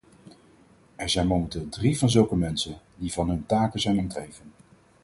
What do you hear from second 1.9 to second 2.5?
van zulke